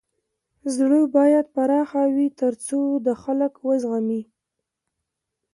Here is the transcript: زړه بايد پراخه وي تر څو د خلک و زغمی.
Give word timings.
زړه 0.75 0.99
بايد 1.15 1.45
پراخه 1.55 2.03
وي 2.15 2.27
تر 2.39 2.53
څو 2.67 2.79
د 3.05 3.07
خلک 3.23 3.53
و 3.67 3.69
زغمی. 3.81 4.21